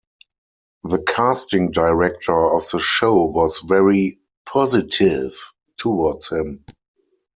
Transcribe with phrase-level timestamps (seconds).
[0.83, 5.37] The casting director of the show was very positive
[5.77, 6.65] towards him.